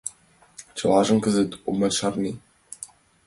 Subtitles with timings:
[0.77, 2.31] Чылажым кызыт омат шарне.